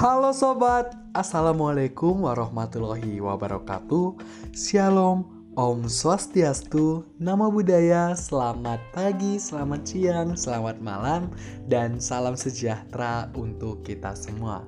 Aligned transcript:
Halo 0.00 0.32
sobat, 0.32 0.96
Assalamualaikum 1.12 2.24
warahmatullahi 2.24 3.20
wabarakatuh. 3.20 4.16
Shalom, 4.56 5.28
Om 5.52 5.92
Swastiastu, 5.92 7.04
Nama 7.20 7.52
Budaya, 7.52 8.16
Selamat 8.16 8.80
pagi, 8.96 9.36
selamat 9.36 9.84
siang, 9.84 10.28
selamat 10.40 10.80
malam 10.80 11.28
Dan 11.68 12.00
salam 12.00 12.32
sejahtera 12.32 13.28
untuk 13.36 13.84
kita 13.84 14.16
semua. 14.16 14.64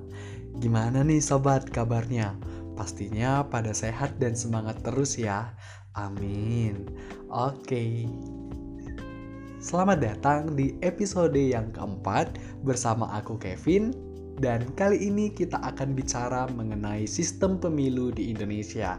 Gimana 0.61 1.01
nih 1.01 1.17
sobat 1.17 1.65
kabarnya? 1.65 2.37
Pastinya 2.77 3.41
pada 3.41 3.73
sehat 3.73 4.21
dan 4.21 4.37
semangat 4.37 4.85
terus 4.85 5.17
ya. 5.17 5.57
Amin. 5.97 6.93
Oke. 7.33 8.05
Selamat 9.57 9.97
datang 9.97 10.53
di 10.53 10.77
episode 10.85 11.33
yang 11.33 11.73
keempat 11.73 12.37
bersama 12.61 13.09
aku 13.17 13.41
Kevin 13.41 14.12
dan 14.41 14.65
kali 14.73 14.97
ini 14.97 15.29
kita 15.29 15.61
akan 15.61 15.93
bicara 15.93 16.49
mengenai 16.49 17.05
sistem 17.05 17.61
pemilu 17.61 18.09
di 18.09 18.33
Indonesia. 18.33 18.97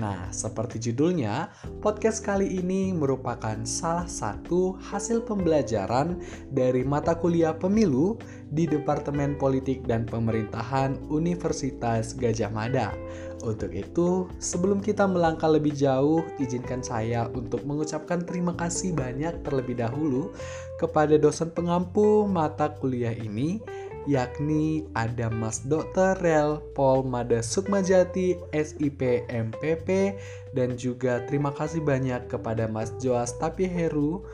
Nah, 0.00 0.32
seperti 0.32 0.80
judulnya, 0.80 1.52
podcast 1.84 2.24
kali 2.24 2.48
ini 2.62 2.94
merupakan 2.94 3.60
salah 3.68 4.08
satu 4.08 4.78
hasil 4.80 5.26
pembelajaran 5.28 6.16
dari 6.54 6.86
mata 6.86 7.12
kuliah 7.12 7.52
pemilu 7.52 8.16
di 8.56 8.64
Departemen 8.64 9.36
Politik 9.36 9.84
dan 9.84 10.08
Pemerintahan 10.08 10.96
Universitas 11.12 12.16
Gajah 12.16 12.48
Mada. 12.48 12.94
Untuk 13.40 13.72
itu, 13.72 14.28
sebelum 14.36 14.84
kita 14.84 15.08
melangkah 15.08 15.48
lebih 15.48 15.72
jauh, 15.72 16.20
izinkan 16.36 16.84
saya 16.84 17.28
untuk 17.32 17.64
mengucapkan 17.64 18.20
terima 18.20 18.52
kasih 18.52 18.92
banyak 18.92 19.40
terlebih 19.44 19.80
dahulu 19.80 20.32
kepada 20.76 21.16
dosen 21.16 21.52
pengampu 21.52 22.24
mata 22.28 22.72
kuliah 22.80 23.12
ini 23.12 23.60
yakni 24.08 24.86
ada 24.96 25.28
Mas 25.28 25.60
Dr. 25.66 26.16
Rel 26.24 26.62
Paul 26.72 27.04
Mada 27.04 27.44
Sukmajati 27.44 28.38
SIP 28.54 29.28
MPP 29.28 30.16
dan 30.56 30.78
juga 30.78 31.24
terima 31.28 31.52
kasih 31.52 31.84
banyak 31.84 32.28
kepada 32.30 32.64
Mas 32.70 32.94
Joas 33.02 33.36
Tapiheru 33.36 34.24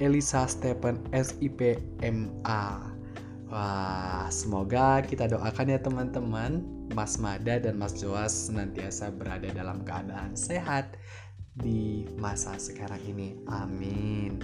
Elisa 0.00 0.44
Stephen 0.48 1.00
SIP 1.12 1.80
MA. 2.04 2.64
Wah, 3.46 4.26
semoga 4.28 5.00
kita 5.06 5.30
doakan 5.30 5.70
ya 5.70 5.78
teman-teman, 5.78 6.66
Mas 6.92 7.16
Mada 7.16 7.62
dan 7.62 7.78
Mas 7.78 7.94
Joas 7.94 8.50
senantiasa 8.50 9.14
berada 9.14 9.46
dalam 9.54 9.86
keadaan 9.86 10.34
sehat 10.34 10.98
di 11.54 12.04
masa 12.18 12.58
sekarang 12.58 13.00
ini. 13.06 13.38
Amin. 13.48 14.42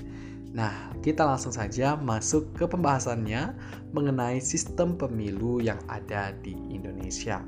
Nah, 0.52 0.92
kita 1.00 1.24
langsung 1.24 1.52
saja 1.52 1.96
masuk 1.96 2.52
ke 2.52 2.68
pembahasannya 2.68 3.56
mengenai 3.96 4.36
sistem 4.36 5.00
pemilu 5.00 5.64
yang 5.64 5.80
ada 5.88 6.36
di 6.44 6.52
Indonesia. 6.68 7.40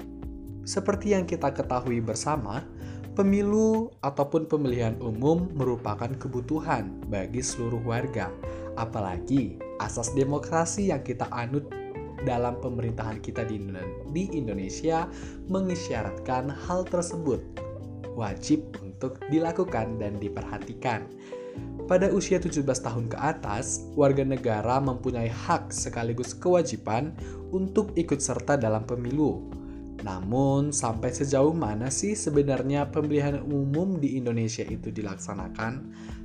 Seperti 0.65 1.13
yang 1.13 1.29
kita 1.29 1.53
ketahui 1.53 2.01
bersama, 2.01 2.65
pemilu 3.13 3.93
ataupun 4.01 4.49
pemilihan 4.49 4.97
umum 5.05 5.53
merupakan 5.53 6.09
kebutuhan 6.17 7.05
bagi 7.13 7.45
seluruh 7.45 7.85
warga, 7.85 8.33
apalagi 8.81 9.61
asas 9.85 10.17
demokrasi 10.17 10.89
yang 10.89 11.05
kita 11.05 11.29
anut 11.29 11.69
dalam 12.25 12.57
pemerintahan 12.57 13.21
kita 13.21 13.45
di 13.45 13.61
Indonesia 14.33 15.05
mengisyaratkan 15.53 16.49
hal 16.49 16.89
tersebut 16.89 17.45
wajib 18.17 18.65
untuk 18.81 19.21
dilakukan 19.29 20.01
dan 20.01 20.17
diperhatikan 20.17 21.05
pada 21.85 22.09
usia 22.09 22.41
17 22.41 22.65
tahun 22.65 23.13
ke 23.13 23.19
atas, 23.21 23.85
warga 23.93 24.25
negara 24.25 24.81
mempunyai 24.81 25.29
hak 25.29 25.69
sekaligus 25.69 26.33
kewajiban 26.33 27.13
untuk 27.53 27.93
ikut 27.93 28.25
serta 28.25 28.57
dalam 28.57 28.89
pemilu. 28.89 29.53
Namun, 30.01 30.73
sampai 30.73 31.13
sejauh 31.13 31.53
mana 31.57 31.89
sih 31.89 32.17
sebenarnya 32.17 32.89
pemilihan 32.93 33.41
umum 33.45 34.01
di 34.01 34.17
Indonesia 34.21 34.65
itu 34.65 34.93
dilaksanakan? 34.93 35.73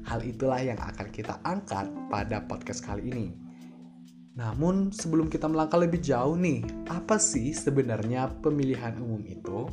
Hal 0.07 0.19
itulah 0.23 0.59
yang 0.59 0.79
akan 0.79 1.07
kita 1.11 1.39
angkat 1.43 1.87
pada 2.07 2.43
podcast 2.43 2.83
kali 2.83 3.11
ini. 3.11 3.27
Namun, 4.39 4.95
sebelum 4.95 5.27
kita 5.27 5.51
melangkah 5.51 5.79
lebih 5.79 5.99
jauh 5.99 6.39
nih, 6.39 6.63
apa 6.87 7.19
sih 7.19 7.51
sebenarnya 7.51 8.31
pemilihan 8.39 8.95
umum 8.99 9.23
itu? 9.27 9.67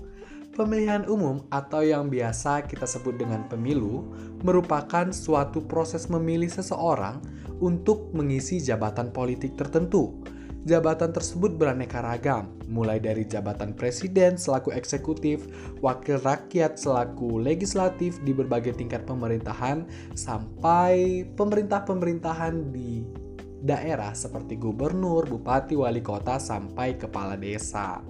Pemilihan 0.57 1.05
umum 1.05 1.45
atau 1.53 1.85
yang 1.85 2.09
biasa 2.09 2.65
kita 2.65 2.89
sebut 2.89 3.21
dengan 3.21 3.45
pemilu 3.45 4.09
merupakan 4.41 5.13
suatu 5.13 5.61
proses 5.61 6.09
memilih 6.09 6.49
seseorang 6.49 7.21
untuk 7.61 8.09
mengisi 8.17 8.57
jabatan 8.65 9.13
politik 9.13 9.53
tertentu. 9.61 10.17
Jabatan 10.65 11.13
tersebut 11.13 11.61
beraneka 11.61 12.01
ragam, 12.01 12.57
mulai 12.73 12.97
dari 12.97 13.29
jabatan 13.29 13.77
presiden 13.77 14.41
selaku 14.41 14.73
eksekutif, 14.73 15.45
wakil 15.85 16.17
rakyat 16.25 16.81
selaku 16.81 17.37
legislatif 17.37 18.17
di 18.25 18.33
berbagai 18.33 18.81
tingkat 18.81 19.05
pemerintahan, 19.05 19.85
sampai 20.17 21.29
pemerintah-pemerintahan 21.37 22.73
di 22.73 23.05
daerah 23.61 24.17
seperti 24.17 24.57
gubernur, 24.57 25.29
bupati, 25.29 25.77
wali 25.77 26.01
kota, 26.01 26.41
sampai 26.41 26.97
kepala 26.97 27.37
desa. 27.37 28.01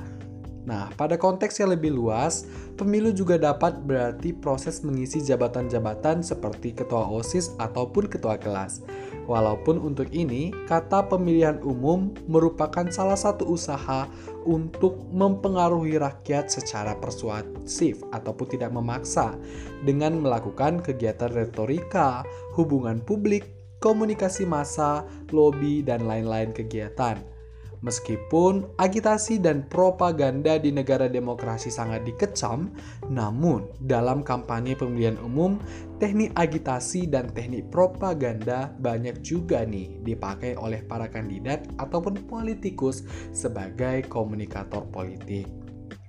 Nah, 0.66 0.90
pada 0.98 1.14
konteks 1.14 1.62
yang 1.62 1.70
lebih 1.70 1.94
luas, 1.94 2.42
pemilu 2.74 3.14
juga 3.14 3.38
dapat 3.38 3.86
berarti 3.86 4.34
proses 4.34 4.82
mengisi 4.82 5.22
jabatan-jabatan 5.22 6.26
seperti 6.26 6.74
ketua 6.74 7.06
OSIS 7.06 7.54
ataupun 7.62 8.10
ketua 8.10 8.34
kelas. 8.34 8.82
Walaupun 9.30 9.78
untuk 9.78 10.10
ini, 10.10 10.50
kata 10.66 11.06
pemilihan 11.06 11.62
umum 11.62 12.14
merupakan 12.26 12.86
salah 12.90 13.18
satu 13.18 13.46
usaha 13.46 14.10
untuk 14.42 15.06
mempengaruhi 15.14 15.98
rakyat 15.98 16.50
secara 16.50 16.98
persuasif 16.98 18.02
ataupun 18.10 18.46
tidak 18.50 18.70
memaksa 18.74 19.38
dengan 19.86 20.18
melakukan 20.18 20.82
kegiatan 20.82 21.30
retorika, 21.30 22.26
hubungan 22.58 23.02
publik, 23.02 23.46
komunikasi 23.78 24.46
massa, 24.46 25.06
lobby, 25.30 25.82
dan 25.82 26.06
lain-lain 26.06 26.50
kegiatan. 26.50 27.35
Meskipun 27.84 28.64
agitasi 28.80 29.36
dan 29.36 29.68
propaganda 29.68 30.56
di 30.56 30.72
negara 30.72 31.06
demokrasi 31.12 31.68
sangat 31.68 32.08
dikecam, 32.08 32.72
namun 33.12 33.68
dalam 33.84 34.24
kampanye 34.24 34.72
pemilihan 34.72 35.20
umum, 35.20 35.60
teknik 36.00 36.32
agitasi 36.36 37.04
dan 37.04 37.28
teknik 37.36 37.68
propaganda 37.68 38.72
banyak 38.80 39.20
juga 39.20 39.64
nih 39.68 40.00
dipakai 40.00 40.56
oleh 40.56 40.80
para 40.84 41.08
kandidat 41.08 41.68
ataupun 41.76 42.24
politikus 42.24 43.04
sebagai 43.36 44.08
komunikator 44.08 44.88
politik. 44.88 45.44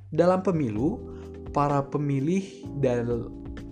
Dalam 0.08 0.40
pemilu, 0.40 1.04
para 1.52 1.84
pemilih 1.84 2.64
dan 2.80 3.28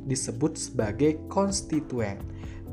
disebut 0.05 0.59
sebagai 0.59 1.17
konstituen 1.31 2.19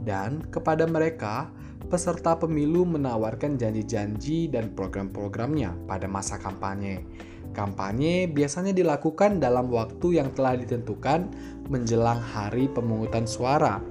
dan 0.02 0.42
kepada 0.50 0.84
mereka 0.84 1.48
peserta 1.92 2.40
pemilu 2.40 2.88
menawarkan 2.88 3.60
janji-janji 3.60 4.48
dan 4.48 4.72
program-programnya 4.72 5.76
pada 5.84 6.08
masa 6.08 6.40
kampanye. 6.40 7.04
Kampanye 7.52 8.32
biasanya 8.32 8.72
dilakukan 8.72 9.36
dalam 9.36 9.68
waktu 9.68 10.16
yang 10.16 10.32
telah 10.32 10.56
ditentukan 10.56 11.28
menjelang 11.68 12.16
hari 12.16 12.64
pemungutan 12.72 13.28
suara. 13.28 13.84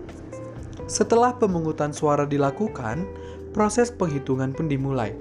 Setelah 0.90 1.38
pemungutan 1.38 1.94
suara 1.94 2.26
dilakukan, 2.26 3.06
proses 3.54 3.94
penghitungan 3.94 4.50
pun 4.58 4.66
dimulai. 4.66 5.14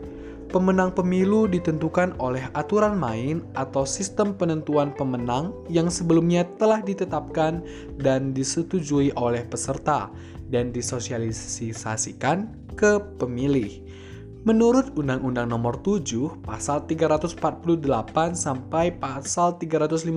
Pemenang 0.50 0.90
pemilu 0.90 1.46
ditentukan 1.46 2.18
oleh 2.18 2.42
aturan 2.58 2.98
main 2.98 3.44
atau 3.54 3.86
sistem 3.86 4.34
penentuan 4.34 4.90
pemenang 4.96 5.54
yang 5.70 5.86
sebelumnya 5.86 6.42
telah 6.58 6.82
ditetapkan 6.82 7.62
dan 8.02 8.34
disetujui 8.34 9.14
oleh 9.14 9.46
peserta 9.46 10.10
dan 10.50 10.74
disosialisasikan 10.74 12.59
ke 12.76 13.02
pemilih. 13.18 13.82
Menurut 14.40 14.96
Undang-Undang 14.96 15.52
Nomor 15.52 15.84
7 15.84 16.40
Pasal 16.40 16.88
348 16.88 17.36
sampai 18.32 18.88
Pasal 18.96 19.60
350 19.60 20.08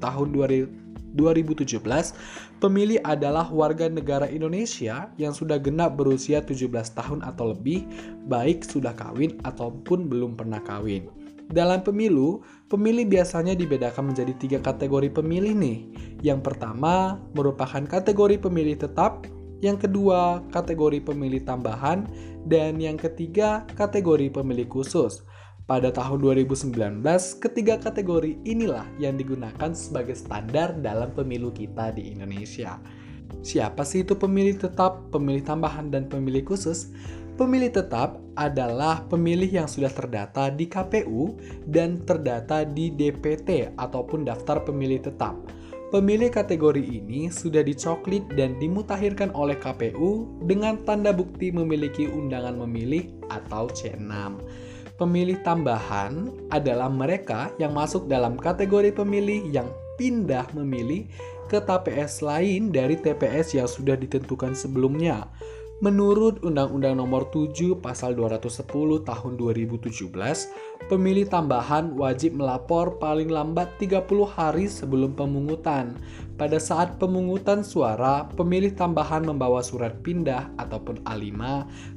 Tahun 0.00 0.28
2017, 0.32 1.76
pemilih 2.56 3.00
adalah 3.04 3.52
warga 3.52 3.88
negara 3.92 4.32
Indonesia 4.32 5.12
yang 5.20 5.36
sudah 5.36 5.60
genap 5.60 5.96
berusia 6.00 6.40
17 6.40 6.72
tahun 6.96 7.20
atau 7.20 7.52
lebih, 7.52 7.84
baik 8.28 8.64
sudah 8.64 8.96
kawin 8.96 9.36
ataupun 9.44 10.08
belum 10.08 10.40
pernah 10.40 10.64
kawin. 10.64 11.12
Dalam 11.46 11.86
pemilu, 11.86 12.42
pemilih 12.66 13.06
biasanya 13.06 13.54
dibedakan 13.54 14.10
menjadi 14.10 14.34
tiga 14.34 14.58
kategori 14.58 15.14
pemilih 15.14 15.54
nih. 15.54 15.78
Yang 16.24 16.40
pertama 16.42 17.22
merupakan 17.38 17.84
kategori 17.86 18.42
pemilih 18.42 18.74
tetap, 18.82 19.30
yang 19.64 19.80
kedua 19.80 20.44
kategori 20.52 21.00
pemilih 21.04 21.44
tambahan, 21.44 22.04
dan 22.46 22.78
yang 22.78 23.00
ketiga 23.00 23.64
kategori 23.74 24.30
pemilih 24.30 24.68
khusus. 24.68 25.24
Pada 25.66 25.90
tahun 25.90 26.22
2019, 26.22 27.02
ketiga 27.42 27.74
kategori 27.82 28.38
inilah 28.46 28.86
yang 29.02 29.18
digunakan 29.18 29.74
sebagai 29.74 30.14
standar 30.14 30.78
dalam 30.78 31.10
pemilu 31.10 31.50
kita 31.50 31.90
di 31.90 32.14
Indonesia. 32.14 32.78
Siapa 33.42 33.82
sih 33.82 34.06
itu 34.06 34.14
pemilih 34.14 34.62
tetap, 34.62 35.10
pemilih 35.10 35.42
tambahan, 35.42 35.90
dan 35.90 36.06
pemilih 36.06 36.46
khusus? 36.46 36.94
Pemilih 37.36 37.68
tetap 37.68 38.16
adalah 38.38 39.04
pemilih 39.10 39.50
yang 39.50 39.68
sudah 39.68 39.90
terdata 39.92 40.48
di 40.48 40.70
KPU 40.70 41.36
dan 41.68 42.00
terdata 42.00 42.64
di 42.64 42.88
DPT 42.94 43.76
ataupun 43.76 44.24
daftar 44.24 44.64
pemilih 44.64 45.04
tetap. 45.04 45.34
Pemilih 45.86 46.34
kategori 46.34 46.82
ini 46.82 47.30
sudah 47.30 47.62
dicoklit 47.62 48.26
dan 48.34 48.58
dimutakhirkan 48.58 49.30
oleh 49.30 49.54
KPU 49.54 50.42
dengan 50.42 50.82
tanda 50.82 51.14
bukti 51.14 51.54
memiliki 51.54 52.10
undangan 52.10 52.58
memilih 52.58 53.06
atau 53.30 53.70
C6. 53.70 54.10
Pemilih 54.98 55.38
tambahan 55.46 56.34
adalah 56.50 56.90
mereka 56.90 57.54
yang 57.62 57.70
masuk 57.70 58.10
dalam 58.10 58.34
kategori 58.34 58.98
pemilih 58.98 59.46
yang 59.54 59.70
pindah 59.94 60.50
memilih 60.58 61.06
ke 61.46 61.62
TPS 61.62 62.18
lain 62.18 62.74
dari 62.74 62.98
TPS 62.98 63.54
yang 63.54 63.70
sudah 63.70 63.94
ditentukan 63.94 64.58
sebelumnya. 64.58 65.30
Menurut 65.76 66.40
Undang-Undang 66.40 66.96
Nomor 66.96 67.28
7 67.28 67.84
Pasal 67.84 68.16
210 68.16 68.64
Tahun 69.04 69.32
2017, 69.36 70.08
pemilih 70.88 71.28
tambahan 71.28 71.92
wajib 71.92 72.40
melapor 72.40 72.96
paling 72.96 73.28
lambat 73.28 73.76
30 73.76 74.08
hari 74.24 74.72
sebelum 74.72 75.12
pemungutan. 75.12 75.92
Pada 76.40 76.56
saat 76.56 76.96
pemungutan 76.96 77.60
suara, 77.60 78.24
pemilih 78.24 78.72
tambahan 78.72 79.28
membawa 79.28 79.60
surat 79.60 80.00
pindah 80.00 80.48
ataupun 80.56 81.04
A5, 81.04 81.36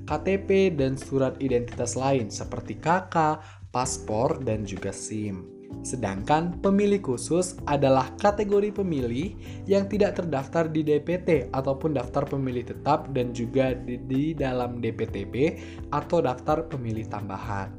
KTP, 0.04 0.76
dan 0.76 1.00
surat 1.00 1.40
identitas 1.40 1.96
lain 1.96 2.28
seperti 2.28 2.84
KK, 2.84 3.40
paspor, 3.72 4.44
dan 4.44 4.68
juga 4.68 4.92
SIM. 4.92 5.59
Sedangkan 5.80 6.60
pemilih 6.60 7.00
khusus 7.00 7.56
adalah 7.64 8.12
kategori 8.20 8.76
pemilih 8.76 9.34
yang 9.64 9.88
tidak 9.88 10.20
terdaftar 10.20 10.68
di 10.68 10.84
DPT 10.84 11.50
ataupun 11.56 11.96
daftar 11.96 12.28
pemilih 12.28 12.68
tetap 12.68 13.10
dan 13.16 13.32
juga 13.32 13.72
di, 13.74 13.96
di 14.04 14.24
dalam 14.36 14.84
DPTB 14.84 15.56
atau 15.96 16.20
daftar 16.20 16.68
pemilih 16.68 17.08
tambahan. 17.08 17.72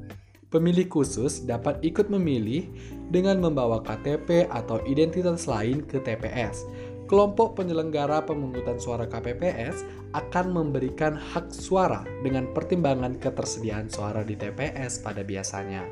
Pemilih 0.51 0.91
khusus 0.91 1.47
dapat 1.47 1.79
ikut 1.87 2.11
memilih 2.11 2.67
dengan 3.15 3.39
membawa 3.39 3.79
KTP 3.87 4.51
atau 4.51 4.83
identitas 4.83 5.47
lain 5.47 5.87
ke 5.87 6.03
TPS. 6.03 6.67
Kelompok 7.07 7.59
penyelenggara 7.59 8.23
pemungutan 8.27 8.79
suara 8.79 9.07
KPPS 9.07 9.87
akan 10.15 10.47
memberikan 10.51 11.15
hak 11.15 11.55
suara 11.55 12.03
dengan 12.27 12.51
pertimbangan 12.51 13.15
ketersediaan 13.19 13.87
suara 13.91 14.27
di 14.27 14.35
TPS 14.35 15.03
pada 15.07 15.23
biasanya. 15.23 15.87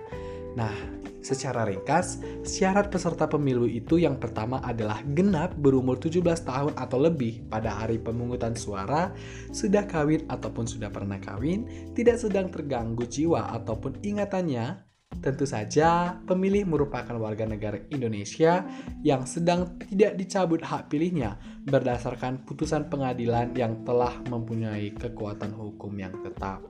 Nah, 0.56 0.72
secara 1.20 1.66
ringkas, 1.68 2.22
syarat 2.46 2.88
peserta 2.88 3.28
pemilu 3.28 3.68
itu 3.68 4.00
yang 4.00 4.16
pertama 4.16 4.62
adalah 4.64 5.02
genap 5.12 5.52
berumur 5.58 6.00
17 6.00 6.24
tahun 6.46 6.72
atau 6.78 6.98
lebih 7.00 7.44
pada 7.52 7.84
hari 7.84 8.00
pemungutan 8.00 8.56
suara, 8.56 9.12
sudah 9.52 9.84
kawin 9.84 10.24
ataupun 10.30 10.64
sudah 10.64 10.88
pernah 10.88 11.20
kawin, 11.20 11.92
tidak 11.92 12.16
sedang 12.22 12.48
terganggu 12.48 13.04
jiwa 13.04 13.52
ataupun 13.60 14.00
ingatannya, 14.00 14.88
Tentu 15.18 15.48
saja, 15.50 16.20
pemilih 16.30 16.62
merupakan 16.68 17.16
warga 17.18 17.42
negara 17.42 17.80
Indonesia 17.90 18.62
yang 19.02 19.26
sedang 19.26 19.80
tidak 19.90 20.14
dicabut 20.14 20.62
hak 20.62 20.92
pilihnya 20.92 21.40
berdasarkan 21.66 22.46
putusan 22.46 22.86
pengadilan 22.86 23.50
yang 23.58 23.82
telah 23.82 24.14
mempunyai 24.30 24.94
kekuatan 24.94 25.50
hukum 25.56 25.90
yang 25.98 26.14
tetap. 26.22 26.62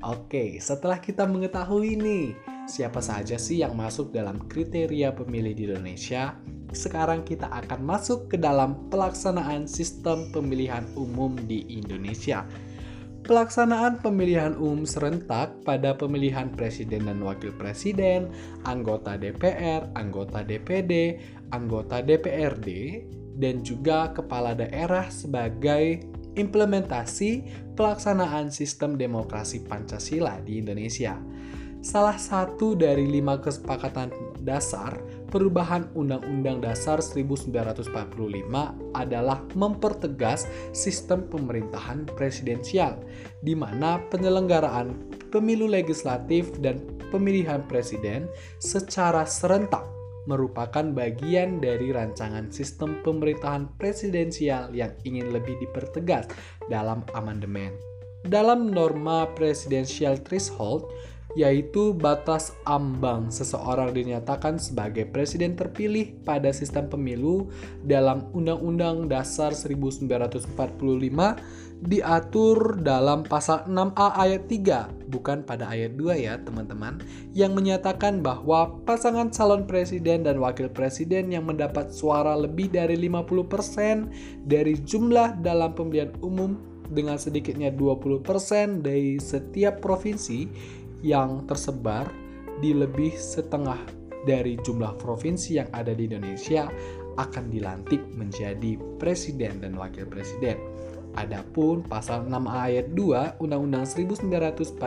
Oke, 0.00 0.56
setelah 0.64 0.96
kita 0.96 1.28
mengetahui 1.28 2.00
nih 2.00 2.26
siapa 2.68 3.00
saja 3.00 3.40
sih 3.40 3.62
yang 3.62 3.76
masuk 3.78 4.12
dalam 4.12 4.42
kriteria 4.48 5.14
pemilih 5.16 5.52
di 5.56 5.62
Indonesia, 5.70 6.36
sekarang 6.70 7.26
kita 7.26 7.50
akan 7.50 7.80
masuk 7.82 8.30
ke 8.30 8.36
dalam 8.38 8.90
pelaksanaan 8.90 9.66
sistem 9.66 10.30
pemilihan 10.30 10.86
umum 10.94 11.34
di 11.46 11.66
Indonesia. 11.66 12.46
Pelaksanaan 13.20 14.00
pemilihan 14.00 14.56
umum 14.56 14.88
serentak 14.88 15.52
pada 15.62 15.92
pemilihan 15.92 16.50
presiden 16.50 17.06
dan 17.06 17.20
wakil 17.20 17.52
presiden, 17.54 18.32
anggota 18.64 19.14
DPR, 19.20 19.86
anggota 19.92 20.40
DPD, 20.40 21.20
anggota 21.52 22.00
DPRD, 22.00 22.68
dan 23.36 23.60
juga 23.60 24.10
kepala 24.16 24.56
daerah 24.56 25.06
sebagai 25.12 26.00
implementasi 26.34 27.44
pelaksanaan 27.76 28.48
sistem 28.48 28.96
demokrasi 28.96 29.68
Pancasila 29.68 30.40
di 30.40 30.62
Indonesia. 30.62 31.18
Salah 31.80 32.20
satu 32.20 32.76
dari 32.76 33.08
lima 33.08 33.40
kesepakatan 33.40 34.12
dasar 34.44 35.00
perubahan 35.32 35.88
Undang-Undang 35.96 36.60
Dasar 36.60 37.00
1945 37.00 37.88
adalah 38.92 39.40
mempertegas 39.56 40.44
sistem 40.76 41.24
pemerintahan 41.32 42.04
presidensial, 42.12 43.00
di 43.40 43.56
mana 43.56 43.96
penyelenggaraan 44.12 44.92
pemilu 45.32 45.72
legislatif 45.72 46.52
dan 46.60 46.84
pemilihan 47.08 47.64
presiden 47.64 48.28
secara 48.60 49.24
serentak 49.24 49.88
merupakan 50.28 50.84
bagian 50.92 51.64
dari 51.64 51.96
rancangan 51.96 52.52
sistem 52.52 53.00
pemerintahan 53.00 53.72
presidensial 53.80 54.68
yang 54.76 54.92
ingin 55.08 55.32
lebih 55.32 55.56
dipertegas 55.64 56.28
dalam 56.68 57.00
amandemen. 57.16 57.72
Dalam 58.20 58.68
norma 58.68 59.24
presidensial 59.32 60.20
threshold, 60.20 60.92
yaitu 61.38 61.94
batas 61.94 62.54
ambang 62.66 63.30
seseorang 63.30 63.94
dinyatakan 63.94 64.58
sebagai 64.58 65.06
presiden 65.06 65.54
terpilih 65.54 66.18
pada 66.26 66.50
sistem 66.50 66.90
pemilu 66.90 67.50
dalam 67.86 68.26
Undang-Undang 68.34 69.06
Dasar 69.06 69.54
1945 69.54 70.58
diatur 71.80 72.76
dalam 72.84 73.24
pasal 73.24 73.64
6A 73.64 74.08
ayat 74.20 74.44
3, 74.52 75.08
bukan 75.08 75.48
pada 75.48 75.72
ayat 75.72 75.96
2 75.96 76.12
ya 76.28 76.36
teman-teman, 76.44 77.00
yang 77.32 77.56
menyatakan 77.56 78.20
bahwa 78.20 78.76
pasangan 78.84 79.32
calon 79.32 79.64
presiden 79.64 80.28
dan 80.28 80.36
wakil 80.44 80.68
presiden 80.68 81.32
yang 81.32 81.48
mendapat 81.48 81.88
suara 81.88 82.36
lebih 82.36 82.68
dari 82.68 83.00
50% 83.00 84.44
dari 84.44 84.76
jumlah 84.76 85.40
dalam 85.40 85.72
pemilihan 85.72 86.12
umum 86.20 86.60
dengan 86.90 87.16
sedikitnya 87.16 87.70
20% 87.72 88.82
dari 88.82 89.16
setiap 89.16 89.78
provinsi 89.78 90.50
yang 91.00 91.48
tersebar 91.48 92.08
di 92.60 92.76
lebih 92.76 93.16
setengah 93.16 93.80
dari 94.28 94.60
jumlah 94.60 95.00
provinsi 95.00 95.60
yang 95.60 95.68
ada 95.72 95.96
di 95.96 96.04
Indonesia 96.04 96.68
akan 97.16 97.48
dilantik 97.48 98.00
menjadi 98.12 98.76
presiden 99.00 99.64
dan 99.64 99.76
wakil 99.76 100.04
presiden. 100.06 100.60
Adapun 101.18 101.82
pasal 101.82 102.30
6 102.30 102.46
ayat 102.46 102.94
2 102.94 103.42
Undang-Undang 103.42 103.82
1945 103.82 104.78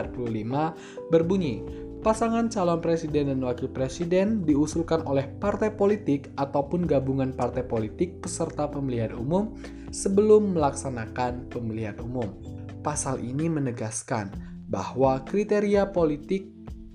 berbunyi, 1.12 1.60
pasangan 2.00 2.48
calon 2.48 2.80
presiden 2.80 3.28
dan 3.28 3.44
wakil 3.44 3.68
presiden 3.68 4.40
diusulkan 4.48 5.04
oleh 5.04 5.28
partai 5.36 5.68
politik 5.76 6.32
ataupun 6.40 6.88
gabungan 6.88 7.36
partai 7.36 7.68
politik 7.68 8.24
peserta 8.24 8.64
pemilihan 8.72 9.12
umum 9.12 9.52
sebelum 9.92 10.56
melaksanakan 10.56 11.52
pemilihan 11.52 12.00
umum. 12.00 12.32
Pasal 12.80 13.20
ini 13.20 13.48
menegaskan 13.48 14.53
bahwa 14.68 15.20
kriteria 15.24 15.92
politik 15.92 16.48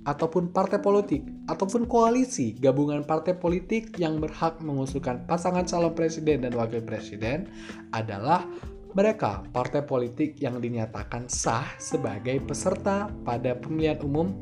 ataupun 0.08 0.50
partai 0.50 0.82
politik 0.82 1.22
ataupun 1.46 1.86
koalisi 1.86 2.58
gabungan 2.58 3.06
partai 3.06 3.38
politik 3.38 3.94
yang 4.02 4.18
berhak 4.18 4.58
mengusulkan 4.64 5.28
pasangan 5.30 5.68
calon 5.68 5.94
presiden 5.94 6.48
dan 6.48 6.56
wakil 6.58 6.82
presiden 6.82 7.52
adalah 7.94 8.48
mereka 8.98 9.46
partai 9.54 9.86
politik 9.86 10.42
yang 10.42 10.58
dinyatakan 10.58 11.30
sah 11.30 11.68
sebagai 11.78 12.42
peserta 12.42 13.06
pada 13.22 13.54
pemilihan 13.54 14.02
umum 14.02 14.34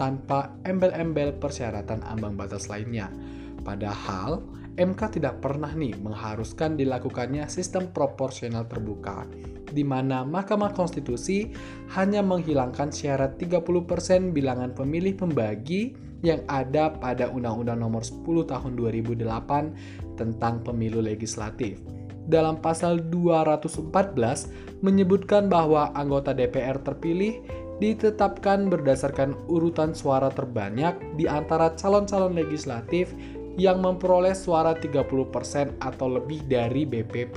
tanpa 0.00 0.56
embel-embel 0.64 1.36
persyaratan 1.36 2.00
ambang 2.08 2.32
batas 2.32 2.72
lainnya. 2.72 3.12
Padahal 3.60 4.40
MK 4.80 5.20
tidak 5.20 5.44
pernah 5.44 5.68
nih 5.76 5.92
mengharuskan 6.00 6.80
dilakukannya 6.80 7.44
sistem 7.52 7.92
proporsional 7.92 8.64
terbuka 8.64 9.28
di 9.70 9.86
mana 9.86 10.26
Mahkamah 10.26 10.74
Konstitusi 10.74 11.52
hanya 11.94 12.24
menghilangkan 12.24 12.90
syarat 12.90 13.38
30% 13.38 14.34
bilangan 14.34 14.74
pemilih 14.74 15.20
pembagi 15.20 15.94
yang 16.20 16.44
ada 16.48 16.92
pada 16.92 17.32
Undang-Undang 17.32 17.78
Nomor 17.80 18.04
10 18.04 18.24
Tahun 18.50 18.72
2008 18.76 20.16
tentang 20.20 20.60
Pemilu 20.60 21.00
Legislatif. 21.00 21.80
Dalam 22.28 22.60
pasal 22.60 23.00
214 23.08 24.84
menyebutkan 24.84 25.48
bahwa 25.48 25.90
anggota 25.96 26.36
DPR 26.36 26.78
terpilih 26.84 27.40
ditetapkan 27.80 28.68
berdasarkan 28.68 29.32
urutan 29.48 29.96
suara 29.96 30.28
terbanyak 30.28 31.00
di 31.16 31.24
antara 31.24 31.72
calon-calon 31.80 32.36
legislatif 32.36 33.08
yang 33.58 33.82
memperoleh 33.82 34.36
suara 34.36 34.76
30% 34.76 35.80
atau 35.80 36.06
lebih 36.06 36.46
dari 36.46 36.86
BPP 36.86 37.36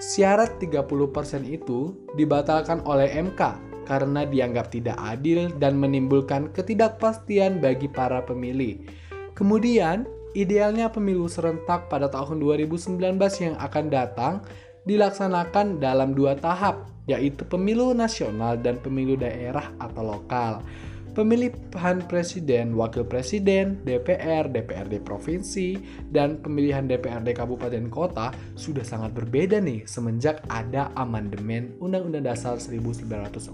Syarat 0.00 0.56
30% 0.56 1.44
itu 1.44 1.92
dibatalkan 2.16 2.80
oleh 2.88 3.20
MK 3.20 3.40
karena 3.84 4.24
dianggap 4.24 4.72
tidak 4.72 4.96
adil 4.96 5.52
dan 5.60 5.76
menimbulkan 5.76 6.48
ketidakpastian 6.56 7.60
bagi 7.60 7.84
para 7.84 8.24
pemilih. 8.24 8.80
Kemudian, 9.36 10.08
idealnya 10.32 10.88
pemilu 10.88 11.28
serentak 11.28 11.92
pada 11.92 12.08
tahun 12.08 12.40
2019 12.40 12.96
yang 13.44 13.60
akan 13.60 13.84
datang 13.92 14.34
dilaksanakan 14.88 15.84
dalam 15.84 16.16
dua 16.16 16.32
tahap, 16.32 16.88
yaitu 17.04 17.44
pemilu 17.44 17.92
nasional 17.92 18.56
dan 18.56 18.80
pemilu 18.80 19.20
daerah 19.20 19.68
atau 19.76 20.16
lokal. 20.16 20.64
Pemilihan 21.20 22.00
presiden, 22.08 22.72
wakil 22.80 23.04
presiden, 23.04 23.76
DPR, 23.84 24.48
DPRD 24.48 25.04
provinsi, 25.04 25.76
dan 26.08 26.40
pemilihan 26.40 26.88
DPRD 26.88 27.36
kabupaten 27.36 27.92
kota 27.92 28.32
sudah 28.56 28.80
sangat 28.80 29.12
berbeda 29.12 29.60
nih 29.60 29.84
semenjak 29.84 30.40
ada 30.48 30.88
amandemen 30.96 31.76
Undang-Undang 31.76 32.24
Dasar 32.24 32.56
1945 32.56 33.52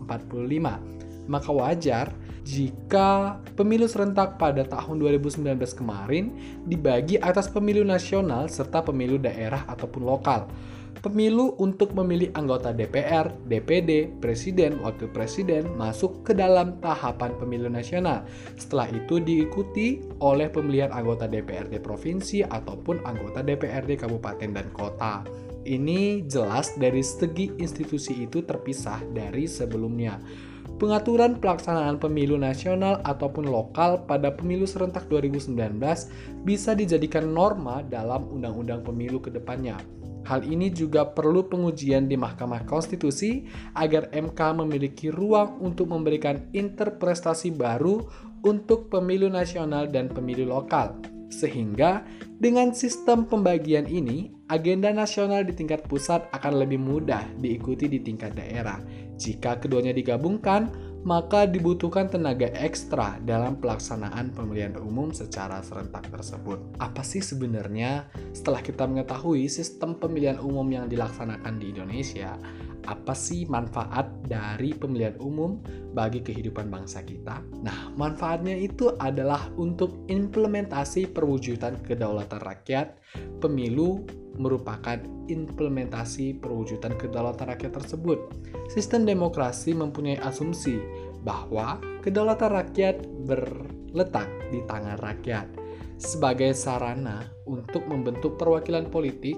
maka 1.27 1.51
wajar 1.51 2.15
jika 2.47 3.43
pemilu 3.59 3.91
serentak 3.91 4.39
pada 4.39 4.63
tahun 4.63 5.03
2019 5.03 5.59
kemarin 5.75 6.31
dibagi 6.71 7.19
atas 7.19 7.51
pemilu 7.51 7.83
nasional 7.83 8.47
serta 8.47 8.79
pemilu 8.87 9.19
daerah 9.19 9.67
ataupun 9.67 10.07
lokal. 10.07 10.47
Pemilu 11.05 11.55
untuk 11.61 11.93
memilih 11.93 12.33
anggota 12.33 12.73
DPR, 12.73 13.29
DPD, 13.47 14.17
presiden, 14.19 14.81
wakil 14.81 15.13
presiden 15.13 15.69
masuk 15.77 16.25
ke 16.25 16.33
dalam 16.33 16.81
tahapan 16.81 17.37
pemilu 17.37 17.69
nasional. 17.69 18.25
Setelah 18.57 18.89
itu 18.91 19.21
diikuti 19.21 20.01
oleh 20.25 20.49
pemilihan 20.49 20.91
anggota 20.91 21.29
DPRD 21.29 21.79
provinsi 21.85 22.43
ataupun 22.49 23.05
anggota 23.05 23.45
DPRD 23.45 24.01
kabupaten 24.01 24.51
dan 24.57 24.67
kota. 24.73 25.21
Ini 25.67 26.25
jelas 26.31 26.79
dari 26.79 27.03
segi 27.03 27.53
institusi 27.59 28.25
itu 28.25 28.41
terpisah 28.47 29.03
dari 29.11 29.51
sebelumnya 29.51 30.17
pengaturan 30.77 31.41
pelaksanaan 31.41 31.97
pemilu 31.97 32.37
nasional 32.37 33.01
ataupun 33.03 33.49
lokal 33.49 34.05
pada 34.05 34.33
pemilu 34.37 34.69
serentak 34.69 35.09
2019 35.09 35.57
bisa 36.45 36.77
dijadikan 36.77 37.33
norma 37.33 37.81
dalam 37.81 38.29
undang-undang 38.29 38.85
pemilu 38.85 39.17
ke 39.19 39.33
depannya. 39.33 39.81
Hal 40.27 40.43
ini 40.43 40.75
juga 40.75 41.07
perlu 41.07 41.47
pengujian 41.47 42.11
di 42.11 42.19
Mahkamah 42.19 42.67
Konstitusi 42.67 43.47
agar 43.79 44.11
MK 44.11 44.41
memiliki 44.59 45.07
ruang 45.07 45.63
untuk 45.63 45.95
memberikan 45.95 46.51
interpretasi 46.51 47.55
baru 47.55 48.03
untuk 48.43 48.91
pemilu 48.91 49.31
nasional 49.31 49.87
dan 49.87 50.11
pemilu 50.11 50.51
lokal. 50.51 50.99
Sehingga 51.31 52.07
dengan 52.43 52.75
sistem 52.75 53.27
pembagian 53.27 53.87
ini, 53.87 54.35
agenda 54.51 54.91
nasional 54.91 55.47
di 55.47 55.55
tingkat 55.55 55.87
pusat 55.87 56.27
akan 56.35 56.63
lebih 56.63 56.79
mudah 56.79 57.23
diikuti 57.39 57.87
di 57.87 57.99
tingkat 58.03 58.35
daerah 58.35 58.79
jika 59.17 59.57
keduanya 59.57 59.97
digabungkan, 59.97 60.69
maka 61.07 61.47
dibutuhkan 61.47 62.11
tenaga 62.11 62.51
ekstra 62.59 63.23
dalam 63.23 63.63
pelaksanaan 63.63 64.35
pemilihan 64.35 64.75
umum 64.75 65.15
secara 65.15 65.63
serentak 65.63 66.11
tersebut. 66.11 66.59
Apa 66.83 67.07
sih 67.07 67.23
sebenarnya 67.23 68.11
setelah 68.35 68.59
kita 68.59 68.91
mengetahui 68.91 69.47
sistem 69.47 69.95
pemilihan 69.95 70.43
umum 70.43 70.67
yang 70.67 70.91
dilaksanakan 70.91 71.63
di 71.63 71.71
Indonesia? 71.71 72.35
Apa 72.87 73.13
sih 73.13 73.45
manfaat 73.51 74.07
dari 74.25 74.71
pemilihan 74.71 75.19
umum 75.19 75.59
bagi 75.91 76.23
kehidupan 76.23 76.71
bangsa 76.71 77.03
kita? 77.03 77.43
Nah, 77.67 77.91
manfaatnya 77.99 78.55
itu 78.55 78.95
adalah 78.97 79.51
untuk 79.59 80.07
implementasi 80.07 81.11
perwujudan 81.11 81.83
kedaulatan 81.83 82.39
rakyat, 82.39 82.97
pemilu 83.43 84.07
merupakan 84.39 85.01
implementasi 85.27 86.39
perwujudan 86.39 86.95
kedaulatan 86.95 87.51
rakyat 87.51 87.73
tersebut. 87.75 88.19
Sistem 88.71 89.03
demokrasi 89.03 89.75
mempunyai 89.75 90.21
asumsi 90.23 90.79
bahwa 91.27 91.83
kedaulatan 92.07 92.51
rakyat 92.55 93.03
berletak 93.27 94.31
di 94.55 94.63
tangan 94.71 95.01
rakyat 95.03 95.51
sebagai 95.97 96.53
sarana 96.53 97.25
untuk 97.49 97.89
membentuk 97.89 98.37
perwakilan 98.37 98.87
politik 98.93 99.35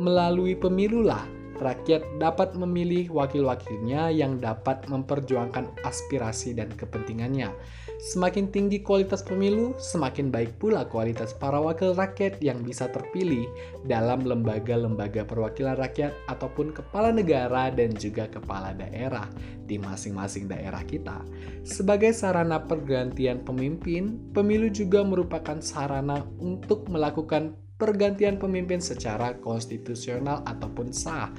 melalui 0.00 0.56
pemilulah 0.56 1.37
rakyat 1.58 2.06
dapat 2.22 2.56
memilih 2.56 3.10
wakil-wakilnya 3.12 4.08
yang 4.14 4.40
dapat 4.40 4.86
memperjuangkan 4.88 5.82
aspirasi 5.84 6.56
dan 6.56 6.72
kepentingannya. 6.72 7.52
Semakin 7.98 8.54
tinggi 8.54 8.78
kualitas 8.78 9.26
pemilu, 9.26 9.74
semakin 9.74 10.30
baik 10.30 10.62
pula 10.62 10.86
kualitas 10.86 11.34
para 11.34 11.58
wakil 11.58 11.98
rakyat 11.98 12.38
yang 12.38 12.62
bisa 12.62 12.86
terpilih 12.94 13.50
dalam 13.90 14.22
lembaga-lembaga 14.22 15.26
perwakilan 15.26 15.74
rakyat 15.74 16.14
ataupun 16.30 16.70
kepala 16.70 17.10
negara 17.10 17.74
dan 17.74 17.90
juga 17.98 18.30
kepala 18.30 18.70
daerah 18.70 19.26
di 19.66 19.82
masing-masing 19.82 20.46
daerah 20.46 20.86
kita. 20.86 21.26
Sebagai 21.66 22.14
sarana 22.14 22.62
pergantian 22.62 23.42
pemimpin, 23.42 24.30
pemilu 24.30 24.70
juga 24.70 25.02
merupakan 25.02 25.58
sarana 25.58 26.22
untuk 26.38 26.86
melakukan 26.86 27.58
pergantian 27.78 28.36
pemimpin 28.36 28.82
secara 28.82 29.38
konstitusional 29.38 30.42
ataupun 30.44 30.90
sah. 30.90 31.30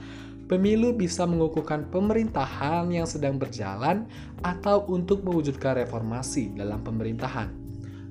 Pemilu 0.50 0.98
bisa 0.98 1.30
mengukuhkan 1.30 1.86
pemerintahan 1.94 2.90
yang 2.90 3.06
sedang 3.06 3.38
berjalan 3.38 4.10
atau 4.42 4.82
untuk 4.90 5.22
mewujudkan 5.22 5.78
reformasi 5.78 6.50
dalam 6.58 6.82
pemerintahan. 6.82 7.54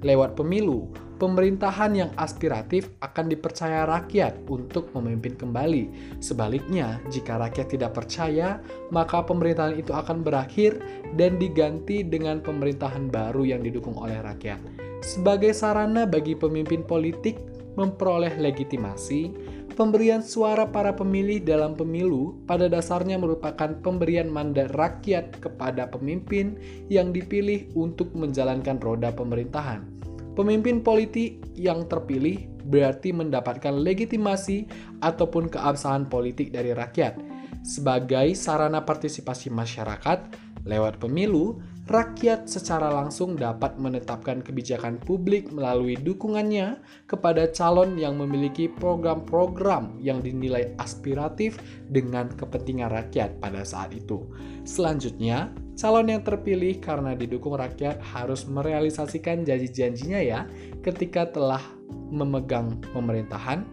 Lewat 0.07 0.39
pemilu, 0.39 0.87
pemerintahan 1.19 1.91
yang 1.99 2.11
aspiratif 2.15 2.87
akan 3.03 3.27
dipercaya 3.27 3.83
rakyat 3.91 4.39
untuk 4.47 4.95
memimpin 4.95 5.35
kembali. 5.35 6.15
Sebaliknya, 6.23 7.03
jika 7.11 7.43
rakyat 7.43 7.75
tidak 7.75 7.99
percaya, 7.99 8.63
maka 8.95 9.27
pemerintahan 9.27 9.75
itu 9.75 9.91
akan 9.91 10.23
berakhir 10.23 10.79
dan 11.19 11.43
diganti 11.43 12.07
dengan 12.07 12.39
pemerintahan 12.39 13.11
baru 13.11 13.51
yang 13.51 13.67
didukung 13.67 13.99
oleh 13.99 14.23
rakyat. 14.23 14.63
Sebagai 15.03 15.51
sarana 15.51 16.07
bagi 16.07 16.39
pemimpin 16.39 16.87
politik 16.87 17.58
memperoleh 17.79 18.35
legitimasi, 18.43 19.31
pemberian 19.79 20.19
suara 20.19 20.67
para 20.67 20.91
pemilih 20.91 21.39
dalam 21.47 21.79
pemilu 21.79 22.35
pada 22.51 22.67
dasarnya 22.67 23.15
merupakan 23.15 23.79
pemberian 23.79 24.27
mandat 24.27 24.75
rakyat 24.75 25.39
kepada 25.39 25.87
pemimpin 25.87 26.59
yang 26.91 27.15
dipilih 27.15 27.71
untuk 27.79 28.11
menjalankan 28.19 28.83
roda 28.83 29.15
pemerintahan. 29.15 29.87
Pemimpin 30.35 30.83
politik 30.83 31.39
yang 31.55 31.87
terpilih 31.87 32.51
berarti 32.67 33.15
mendapatkan 33.15 33.75
legitimasi 33.75 34.67
ataupun 35.03 35.51
keabsahan 35.51 36.11
politik 36.11 36.51
dari 36.51 36.75
rakyat. 36.75 37.19
Sebagai 37.63 38.35
sarana 38.39 38.83
partisipasi 38.87 39.51
masyarakat, 39.51 40.19
lewat 40.63 41.03
pemilu, 41.03 41.59
rakyat 41.89 42.45
secara 42.45 42.93
langsung 42.93 43.33
dapat 43.33 43.81
menetapkan 43.81 44.45
kebijakan 44.45 45.01
publik 45.01 45.49
melalui 45.49 45.97
dukungannya 45.97 46.77
kepada 47.09 47.49
calon 47.49 47.97
yang 47.97 48.21
memiliki 48.21 48.69
program-program 48.69 49.97
yang 49.99 50.21
dinilai 50.21 50.77
aspiratif 50.77 51.57
dengan 51.89 52.29
kepentingan 52.29 52.93
rakyat 52.93 53.41
pada 53.41 53.65
saat 53.65 53.97
itu. 53.97 54.29
Selanjutnya, 54.69 55.49
calon 55.81 56.13
yang 56.13 56.21
terpilih 56.21 56.77
karena 56.79 57.17
didukung 57.17 57.57
rakyat 57.57 57.97
harus 58.05 58.45
merealisasikan 58.45 59.49
janji-janjinya 59.49 60.21
ya 60.21 60.45
ketika 60.85 61.25
telah 61.33 61.65
memegang 62.13 62.77
pemerintahan. 62.93 63.65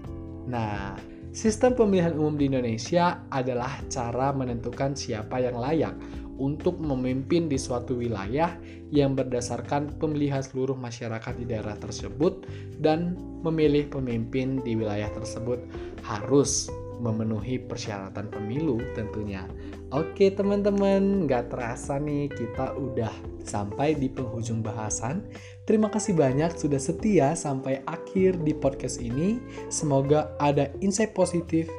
Nah, 0.48 0.96
Sistem 1.36 1.76
pemilihan 1.76 2.16
umum 2.16 2.40
di 2.40 2.48
Indonesia 2.48 3.28
adalah 3.28 3.84
cara 3.92 4.32
menentukan 4.32 4.96
siapa 4.96 5.44
yang 5.44 5.60
layak 5.60 5.92
untuk 6.38 6.78
memimpin 6.80 7.48
di 7.48 7.56
suatu 7.56 7.96
wilayah 7.96 8.56
yang 8.92 9.16
berdasarkan 9.16 9.96
pemilihan 9.98 10.44
seluruh 10.44 10.76
masyarakat 10.76 11.34
di 11.40 11.46
daerah 11.48 11.76
tersebut 11.80 12.46
dan 12.80 13.16
memilih 13.42 13.88
pemimpin 13.90 14.60
di 14.64 14.76
wilayah 14.76 15.10
tersebut 15.14 15.64
harus 16.04 16.70
memenuhi 17.00 17.60
persyaratan 17.60 18.32
pemilu 18.32 18.80
tentunya. 18.96 19.44
Oke 19.92 20.32
teman-teman, 20.32 21.28
nggak 21.28 21.52
terasa 21.52 22.00
nih 22.00 22.32
kita 22.32 22.76
udah 22.76 23.12
sampai 23.46 23.94
di 23.96 24.10
penghujung 24.10 24.66
bahasan. 24.66 25.24
Terima 25.70 25.92
kasih 25.92 26.18
banyak 26.18 26.56
sudah 26.58 26.82
setia 26.82 27.38
sampai 27.38 27.86
akhir 27.86 28.42
di 28.42 28.56
podcast 28.56 29.00
ini. 29.00 29.38
Semoga 29.70 30.34
ada 30.42 30.72
insight 30.82 31.14
positif 31.14 31.70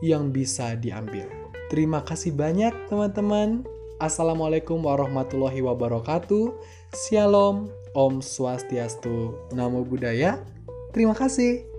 yang 0.00 0.32
bisa 0.32 0.74
diambil. 0.80 1.28
Terima 1.68 2.02
kasih 2.02 2.34
banyak 2.34 2.72
teman-teman. 2.90 3.62
Assalamualaikum 4.00 4.80
warahmatullahi 4.80 5.60
wabarakatuh. 5.60 6.56
Shalom, 7.04 7.68
Om 7.92 8.24
Swastiastu, 8.24 9.36
Namo 9.52 9.84
Buddhaya. 9.84 10.40
Terima 10.96 11.12
kasih. 11.12 11.69